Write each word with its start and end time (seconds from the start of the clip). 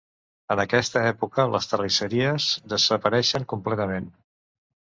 En 0.53 0.59
aquesta 0.63 1.03
època 1.09 1.45
les 1.57 1.69
terrisseries 1.73 2.49
desapareixen 2.75 3.49
completament. 3.55 4.09